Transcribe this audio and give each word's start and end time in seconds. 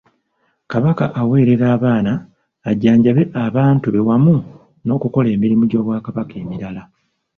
Kabaka 0.71 1.03
awerere 1.21 1.65
abaana, 1.75 2.13
ajjanjabe 2.69 3.23
abantu 3.45 3.85
be 3.93 4.01
wamu 4.07 4.35
n'okukola 4.85 5.27
emirimu 5.35 5.63
gy'Obwakabaka 5.69 6.33
emirala 6.43 6.83